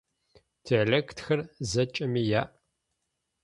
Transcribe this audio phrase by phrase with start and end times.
[0.65, 1.39] Диалектхэр
[1.69, 2.47] зэкӏэми яӏ.